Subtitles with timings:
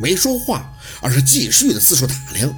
[0.00, 2.52] 没说话，而是继续的四处打量。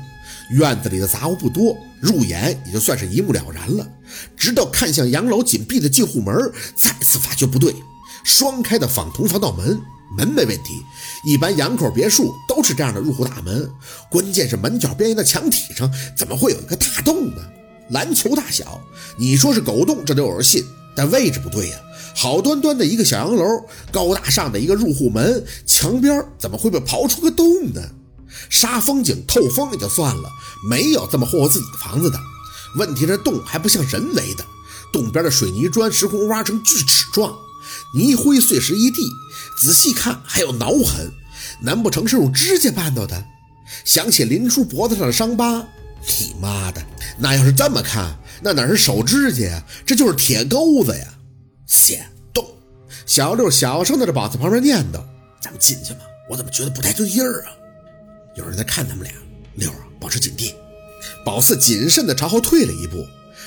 [0.50, 3.86] 院子里的杂物不多，入眼也就算是一目了然了。
[4.36, 6.34] 直到看向洋楼紧闭的进户门，
[6.76, 7.74] 再次发觉不对。
[8.22, 9.80] 双开的仿铜防盗门，
[10.16, 10.82] 门没问题，
[11.24, 13.68] 一般洋口别墅都是这样的入户大门。
[14.10, 17.42] 关键是门角边缘的墙体上怎么会有一个大洞呢？
[17.90, 18.80] 篮球大小，
[19.18, 20.62] 你说是狗洞，这都有人信。
[20.94, 21.76] 但位置不对呀，
[22.14, 23.44] 好端端的一个小洋楼，
[23.90, 27.80] 高大上的一个入户门，墙边怎么会被刨出个洞呢？
[28.48, 30.30] 杀风景透风也就算了，
[30.68, 32.18] 没有这么霍霍自己的房子的。
[32.76, 34.44] 问题这洞还不像人为的，
[34.92, 37.34] 洞边的水泥砖时空挖成锯齿状，
[37.94, 39.02] 泥灰碎石一地，
[39.60, 41.12] 仔细看还有挠痕，
[41.60, 43.24] 难不成是用指甲绊到的？
[43.84, 45.66] 想起林叔脖子上的伤疤，
[46.18, 46.82] 你妈的，
[47.18, 51.06] 那要是这么看，那哪是手指甲呀，这就是铁钩子呀！
[51.72, 52.46] 显动，
[53.06, 55.02] 小六小声的在宝子旁边念叨
[55.40, 57.52] ：“咱们进去吧，我怎么觉得不太对劲儿啊？”
[58.36, 59.12] 有人在看他们俩，
[59.54, 60.54] 六啊，保持警惕。
[61.24, 63.06] 宝四谨慎地朝后退了一步。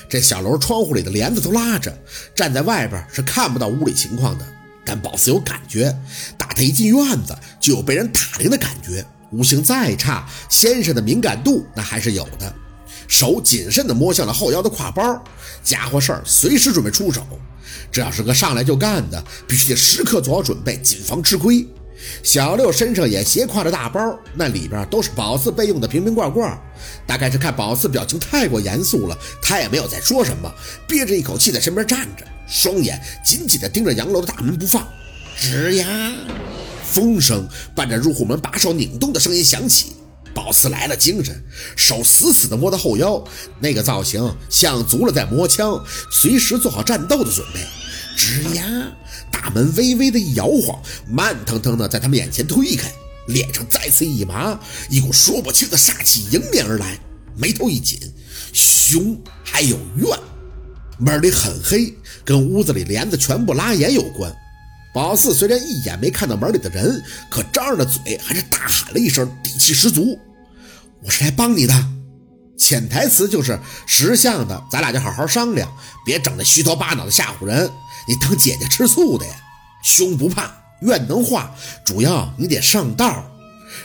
[0.10, 1.96] 这小楼窗户里的帘子都拉着，
[2.34, 4.46] 站在外边是看不到屋里情况的。
[4.84, 5.96] 但宝四有感觉，
[6.36, 9.06] 打他一进院子就有被人打量的感觉。
[9.34, 12.52] 悟性再差，先生的敏感度那还是有的。
[13.08, 15.24] 手谨慎地摸向了后腰的挎包，
[15.64, 17.24] 家伙事儿随时准备出手。
[17.92, 21.66] 这要是个上来就干的，必须得时刻做好准备，谨防吃亏。
[22.22, 26.56] 小六身上也斜挎着大包，那里边都是宝四备用的瓶瓶罐罐。
[27.08, 30.54] 大概是看宝四表情太过严肃了，他也没有再说什么，
[30.88, 34.86] 憋着一口气在身边站着，双眼紧紧地盯着洋楼的大门不放。
[35.40, 36.14] 吱呀，
[36.84, 39.94] 风声伴着入户门把手拧动的声音响起。
[40.36, 41.44] 宝四来了精神，
[41.76, 43.24] 手死死地摸到后腰，
[43.60, 47.62] 那个造型像足了在摸枪，随时做好战斗的准备。
[48.16, 48.92] 吱呀。
[49.32, 52.92] 大门微微的一摇晃，慢腾腾的在他们眼前推开，
[53.28, 56.98] 脸上再次一麻，一股说不清的煞气迎面而来，
[57.38, 58.00] 眉头一紧，
[58.54, 60.20] 凶还有怨。
[60.98, 61.94] 门里很黑，
[62.24, 64.34] 跟屋子里帘子全部拉严有关。
[64.94, 70.18] 宝四虽然一眼没看到门里的人，可张着的嘴还是大喊了一声，底气十足
[71.06, 71.74] ：“我是来帮你的。”
[72.58, 75.70] 潜台词就是识相的，咱俩就好好商量，
[76.06, 77.70] 别整那虚头巴脑的吓唬人。
[78.08, 79.34] 你当姐姐吃醋的呀？
[79.84, 80.52] 凶不怕，
[80.82, 81.54] 怨能化，
[81.86, 83.24] 主要你得上道。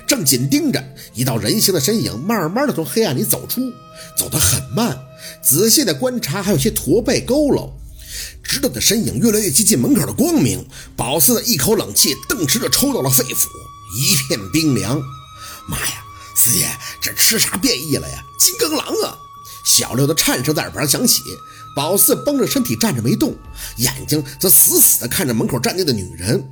[0.06, 0.82] 正紧盯着
[1.14, 3.60] 一道人形的身影，慢慢的从黑暗里走出，
[4.16, 4.96] 走得很慢，
[5.42, 7.70] 仔细的观察，还有些驼背佝偻。
[8.42, 10.64] 直到那身影越来越接近门口的光明，
[10.96, 13.46] 宝四的一口冷气顿时就抽到了肺腑，
[13.98, 15.00] 一片冰凉。
[15.66, 16.04] 妈呀，
[16.34, 16.66] 四爷，
[17.14, 18.22] 吃啥变异了呀？
[18.38, 19.16] 金刚狼啊！
[19.64, 21.22] 小六的颤声在耳旁响起。
[21.76, 23.36] 宝四绷着身体站着没动，
[23.76, 26.44] 眼睛则死死地看着门口站定的女人。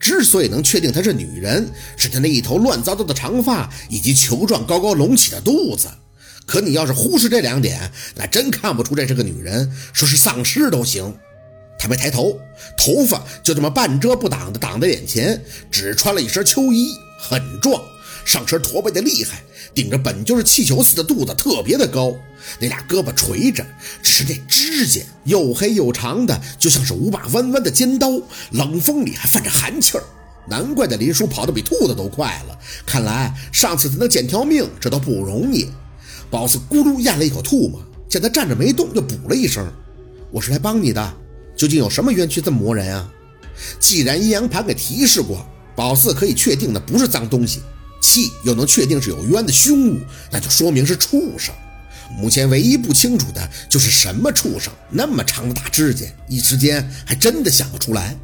[0.00, 5.88] 之所以能确定她是女人，是她那一头乱糟糟的长发以及球状高高隆起的肚子。
[6.46, 11.14] 可你要是忽视这两点，那真看不出这是个女人，说是丧尸都行。
[11.78, 12.40] 他没抬头，
[12.78, 17.80] 头发就这么半遮不挡的挡在眼前，只穿了一身秋衣，很壮，
[18.24, 19.42] 上身驼背的厉害。
[19.74, 22.14] 顶着本就是气球似的肚子，特别的高，
[22.60, 23.64] 那俩胳膊垂着，
[24.02, 30.04] 只是那指甲又黑又长的，就像是五把弯弯的尖刀，冷风里还泛着寒气儿。
[30.46, 35.70] 难怪那林叔跑得比兔子都快了，看来上次他能捡条命，这都不容易。
[36.30, 39.66] 宝四咕噜咽了一口唾沫，见他站着没动，就补了一声
[40.30, 41.14] ：“我是来帮你的，
[41.56, 43.10] 究竟有什么冤屈这么磨人啊？”
[43.78, 45.46] 既然阴阳盘给提示过，
[45.76, 47.60] 宝四可以确定的不是脏东西。
[48.02, 51.54] 气又能确定是有冤的凶物，那就说明是畜生。
[52.18, 58.14] 目前唯一不清楚的就是什么畜生，那么长的大指甲，一时间还真的想不出来。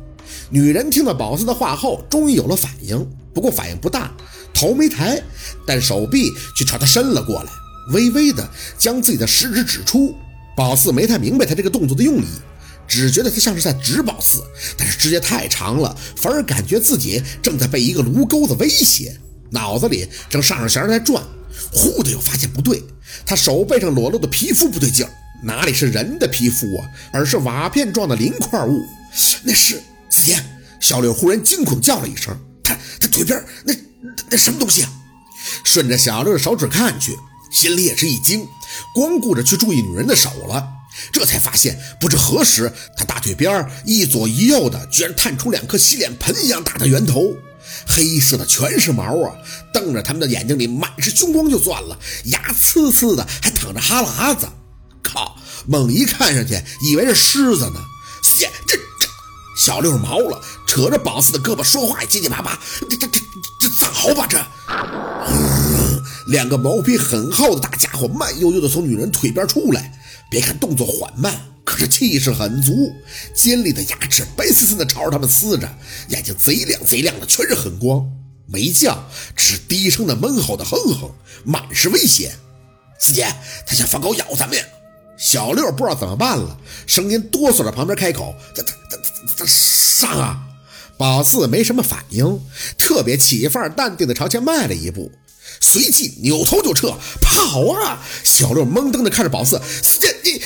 [0.51, 4.13] 女人听到宝四的话后，终于有了反应，不过反应不大，
[4.53, 5.23] 头没抬，
[5.67, 7.51] 但手臂却朝他伸了过来，
[7.95, 8.47] 微微的
[8.77, 10.15] 将自己的食指指出。
[10.55, 12.27] 宝四没太明白他这个动作的用意，
[12.87, 14.43] 只觉得他像是在指宝四，
[14.77, 19.19] 但是指甲太长了，反而感觉自己正在被一个炉钩子威胁。
[19.51, 21.23] 脑子里正上着弦在转，
[21.73, 22.83] 忽的又发现不对，
[23.25, 25.11] 他手背上裸露的皮肤不对劲儿，
[25.43, 28.85] 哪里是人的皮肤啊，而是瓦片状的鳞块物。
[29.43, 30.45] 那是子言，
[30.81, 33.75] 小六忽然惊恐叫了一声：“他他腿边那
[34.31, 34.93] 那什么东西啊？”
[35.65, 37.17] 顺着小六的手指看去，
[37.51, 38.47] 心里也是一惊，
[38.95, 40.69] 光顾着去注意女人的手了，
[41.11, 47.35] 这才发现不知何时，他大腿边一左一右的居然探出两颗洗脸盆一样大的圆头。
[47.87, 49.37] 黑色的全是毛啊！
[49.73, 54.49] 瞪着他们的眼睛里满是凶光就算了，牙呲呲的还淌着哈喇子。
[55.03, 55.37] 靠！
[55.67, 57.81] 猛一看上去，以为是狮子呢。
[58.23, 59.09] 四爷，这这……
[59.57, 62.59] 小六毛了，扯着宝四的胳膊，说话也结结巴巴。
[62.89, 63.21] 这这这
[63.61, 64.27] 这咋好吧？
[64.29, 64.39] 这
[66.29, 69.99] 两个毛皮很厚的大家伙慢悠悠地从女人腿边出来，
[70.31, 71.35] 别看动作缓慢，
[71.69, 72.91] 可是气势很足，
[73.35, 75.69] 尖利的牙齿白森森的朝着他们呲着，
[76.09, 78.11] 眼睛贼亮贼亮的，全是狠光。
[78.47, 79.07] 没叫，
[79.37, 81.13] 只低声的闷吼的哼哼，
[81.45, 82.35] 满是威胁。
[82.99, 83.31] 四姐，
[83.67, 84.65] 他想放狗咬咱们呀！
[85.19, 88.97] 小六不知道怎么办了，声音哆嗦着，旁边开口：“他他他
[89.37, 90.41] 他上啊！”
[90.97, 92.41] 宝四没什么反应，
[92.79, 95.13] 特别起范淡定的朝前迈了一步，
[95.61, 98.03] 随即扭头就撤，跑啊！
[98.25, 100.38] 小六懵瞪的看着宝四：“四姐，你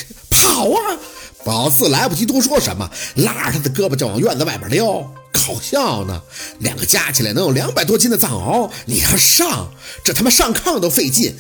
[0.49, 0.99] 好啊！”
[1.45, 5.05] 宝四来不及多说什么，拉着他的胳膊就往院子外边溜。
[5.33, 6.23] 搞笑呢，
[6.61, 9.73] 两个加起来能有两百多斤的藏獒，你还上，
[10.05, 11.35] 这他妈上炕都费劲。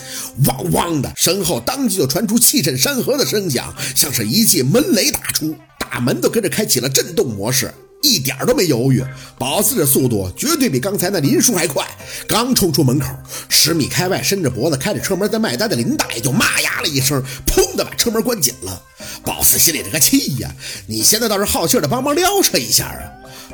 [0.47, 7.73] 汪汪的，身后当即就传出气震山河的声响，像是一记闷雷打出，大门都跟着开启了震动模式，
[8.03, 9.03] 一点都没犹豫。
[9.39, 11.87] 宝四的速度绝对比刚才那林叔还快，
[12.29, 13.09] 刚冲出门口，
[13.49, 18.83] 十米开外，伸着脖子开着车门在卖单的林大爷就骂呀了一声，砰的把车门关紧了。
[19.25, 20.55] 宝四心里这个气呀，
[20.87, 23.03] 你现在倒是好气的帮忙撩扯一下啊！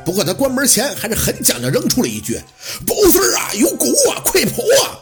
[0.04, 2.40] 不过他关门前还是很讲究，扔出了一句
[2.86, 4.98] ：“宝四啊，有狗啊，快跑啊！”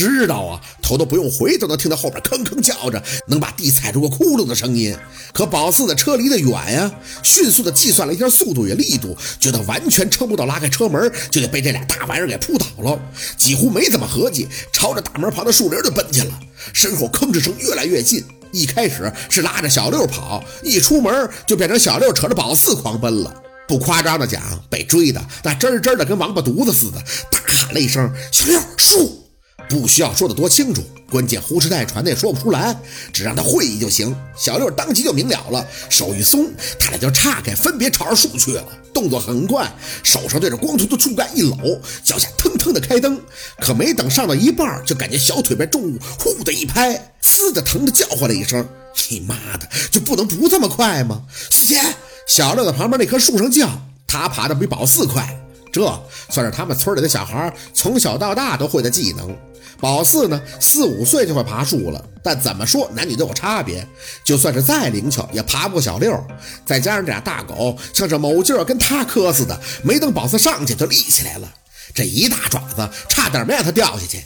[0.00, 4.96] 知道啊，头都不用回，都能听到后边吭吭叫着，能把地踩出个窟窿的声音。
[5.34, 6.90] 可宝四的车离得远呀，
[7.22, 12.98] 迅速的计算了一下速度与力度，觉得完全撑不到拉开车门，就得被这俩大玩意儿给扑倒了。
[13.36, 16.32] 几乎没怎么合计，朝着大门旁的树林就奔去了。
[16.72, 23.34] 身后吭哧声越来越近，一开始是拉着小六跑，一出门就变成小六扯着宝四狂奔了。
[23.68, 26.98] 不夸张的讲，被追的那真真的跟王八犊子似的，
[27.30, 29.18] 大喊了一声：“小六，树！”
[29.70, 32.76] 不需要说的多清楚，关键胡吃带喘的也说不出来，
[33.12, 34.14] 只让他会意就行。
[34.36, 38.64] 小六当即就明了了，手一松，他俩就岔开，分别朝着树去了。
[38.92, 39.72] 动作很快，
[40.02, 43.18] 手上对着光秃秃树干一搂，脚下腾腾的开蹬。
[43.60, 48.68] 可没等上到一半，就感觉小腿被重物呼的一拍，呲的疼的叫唤了一声
[49.08, 51.80] ：“你妈的，就不能不这么快吗？”四姐。
[52.26, 53.68] 小六在旁边那棵树上叫，
[54.08, 55.40] 他爬的比宝四快，
[55.72, 55.80] 这
[56.28, 59.36] 算是他们村里的小孩从小到大都会的技能。
[59.80, 63.86] 宝四呢，四五岁就会爬树了，但怎么说男女都有差别，
[64.22, 66.12] 就算是再灵巧也爬不过小六。
[66.66, 71.50] 再加上这俩大狗像是某劲儿跟他磕似的，没等宝四上去就立起来了，
[71.94, 74.22] 这一大爪子差点没让他掉下去。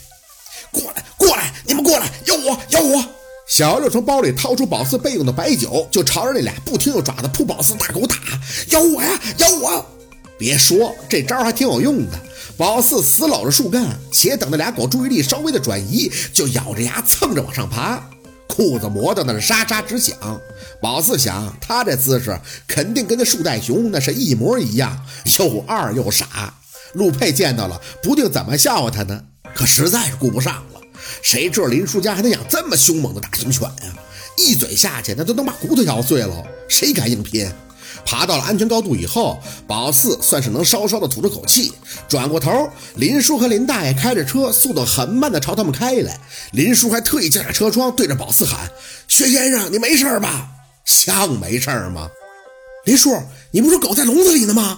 [0.71, 3.05] 过来，过来，你们过来，咬我，咬我！
[3.47, 8.15] 小六从包里掏出宝四备用的白酒，就朝着那俩不停用爪子扑宝四大狗打，
[8.71, 9.85] 咬我呀，咬我！
[10.37, 12.19] 别说这招还挺有用的。
[12.57, 18.01] 宝四死搂着树干，且等那俩狗注意力稍微的转移，就咬着牙蹭着往上爬，
[18.47, 20.15] 裤子磨得那是沙沙直响。
[20.81, 25.05] 宝四想，他这姿势肯定跟那树袋熊那是一模一样，
[25.39, 26.53] 又二又傻。
[26.93, 29.21] 陆佩见到了，不定怎么笑话他呢。
[29.53, 30.81] 可实在是顾不上了。
[31.21, 33.93] 谁知道林叔家还能养这么凶猛的大型犬呀？
[34.37, 36.43] 一嘴下去，那都能把骨头咬碎了。
[36.69, 37.51] 谁敢硬拼？
[38.05, 39.37] 爬到了安全高度以后，
[39.67, 41.73] 宝四算是能稍稍的吐出口气。
[42.07, 46.17] 转过头，林叔和林大爷开着车，速度很慢的朝他们开来。
[46.51, 48.69] 林叔还特意降下车窗，对着宝四喊
[49.09, 50.47] ：“薛先生，你没事吧？
[50.85, 52.07] 像没事吗？”
[52.85, 53.19] 林叔，
[53.49, 54.77] 你不说狗在笼子里呢吗？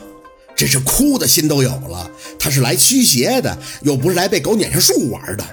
[0.56, 2.10] 这是哭的心都有了。
[2.40, 5.44] 他是来驱邪的，又不是来被狗撵上树玩的。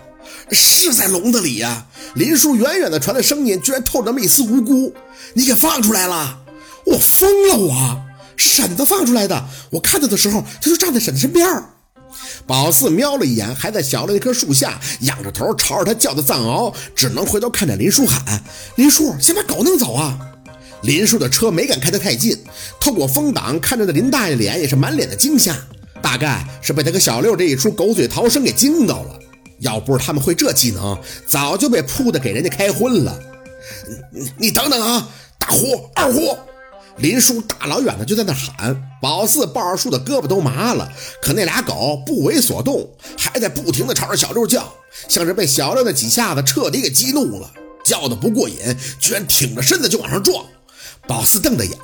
[0.51, 1.87] 是在笼子里呀！
[2.15, 4.95] 林叔远远的传来声音，居然透着那么一丝无辜。
[5.33, 6.39] 你给放出来了！
[6.87, 7.57] 我疯了！
[7.59, 8.05] 我
[8.37, 9.45] 是婶子放出来的。
[9.71, 11.47] 我看到的时候，他就站在婶子身边。
[12.47, 18.43] 宝四瞄了一眼，还在小的那棵树下仰着头朝着他叫的藏獒，只能回头看着林叔喊
[18.77, 20.19] ：“林叔，先把狗弄走啊！”
[20.83, 22.39] 林叔的车没敢开得太近，
[22.79, 25.57] 透过风挡看着那林大爷脸也是满脸的惊吓，
[26.03, 29.19] 大概是被他跟小六这一出狗嘴逃生给惊到了。
[29.61, 33.19] 要不是他们会这技能，早就被扑的给人家开荤了。
[34.11, 36.37] 你你等等啊，大虎、二虎！
[36.99, 40.91] 林叔大老远的就在那喊，宝四抱着树的胳膊都麻了。
[41.21, 44.73] 可那俩狗不为所动，还在不停的朝着小六叫，
[45.09, 47.51] 像是被小六那几下子彻底给激怒了，
[47.85, 48.57] 叫的不过瘾，
[49.01, 50.47] 居然挺着身子就往上撞。
[51.07, 51.77] 宝四瞪着眼，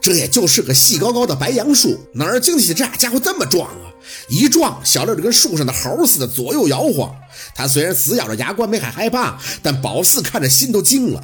[0.00, 3.90] 这也就是个细高高的白杨树，哪儿经得起这俩家伙这么撞啊？
[4.28, 7.12] 一撞，小六就跟树上的猴似的左右摇晃。
[7.54, 11.20] 他虽然死咬着牙关没喊害怕，但宝四看着心都惊了。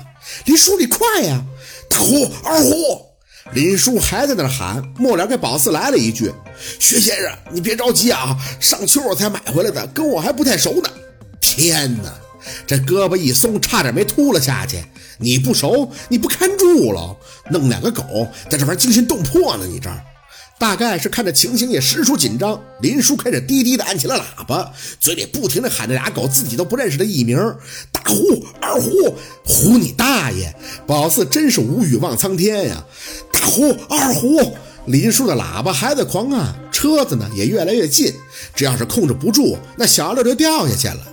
[0.47, 1.45] 林叔，你快呀！
[1.88, 3.06] 大虎、二虎，
[3.53, 4.83] 林叔还在那喊。
[4.99, 6.33] 末了给宝四来了一句
[6.79, 10.91] ：“薛先生，你别着急啊，上秋我才买回来的，跟我还不太熟呢。”
[11.41, 12.12] 天哪！
[12.67, 14.85] 这胳膊一松，差点没秃了下去。
[15.19, 17.17] 你不熟，你不看住了，
[17.50, 19.67] 弄两个狗在这玩惊心动魄呢。
[19.67, 19.91] 你这
[20.59, 27.37] 大概是看着情形也实属紧张，林叔开始低低的按起了喇叭，嘴里不停的喊着俩狗自己都不认识的艺名：
[27.93, 30.55] 大呼、二呼、呼你大爷！
[30.87, 32.83] 宝四真是无语望苍天呀！
[33.31, 38.15] 大呼、二呼，林叔的喇叭还在狂按，车子呢也越来越近，
[38.55, 41.07] 只要是控制不住，那小六就掉下去了。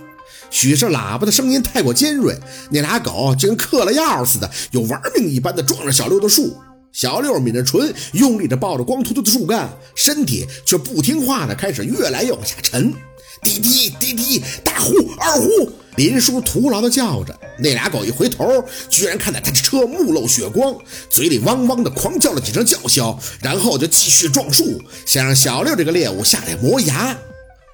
[0.50, 2.34] 许是喇叭的声音太过尖锐，
[2.70, 6.56] 那俩狗就跟嗑了药似的，有玩命一般的撞着小六的树。
[6.94, 12.94] 小六抿着唇，用力地抱着光秃秃的树干，身体却不听话的开始越来越往下沉。
[13.42, 17.36] 滴滴滴滴，大呼二呼，林叔徒劳地叫着。
[17.58, 20.72] 那俩狗一回头，居然看到他的车目露血光，
[21.10, 27.18] 嘴里汪汪地狂叫了几声叫嚣，然后就继续撞树，想让小六这个猎物下来磨牙。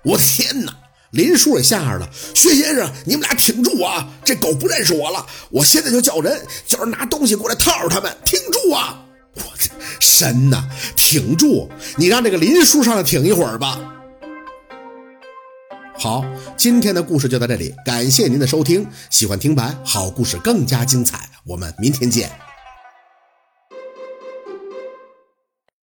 [0.02, 0.74] 我的天哪！
[1.10, 2.08] 林叔也吓着了。
[2.34, 4.08] 薛先生，你们俩挺住啊！
[4.24, 8.16] 这狗不认识我了，我现在就叫人，叫人拿东西过来套着他们。
[8.24, 9.04] 挺住啊！
[9.34, 9.70] 我这
[10.00, 11.70] 神呐，挺住！
[11.96, 13.78] 你让这个林叔上来挺一会儿吧。
[15.96, 16.24] 好，
[16.56, 18.86] 今天的故事就到这里，感谢您的收听。
[19.10, 22.30] 喜欢听白好故事更加精彩，我们明天见。